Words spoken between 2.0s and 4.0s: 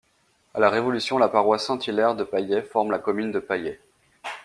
de Paillet forme la commune de Paillet.